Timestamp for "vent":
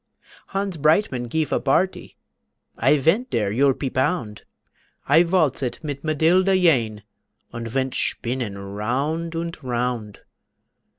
2.97-3.29, 7.67-7.93